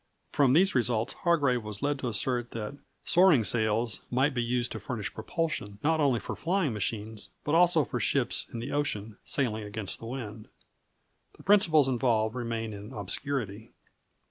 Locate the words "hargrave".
1.13-1.63